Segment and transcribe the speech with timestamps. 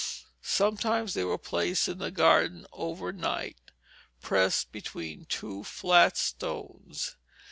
[0.41, 3.69] Sometimes they were placed in the garden over night,
[4.19, 7.17] pressed between two flat stones.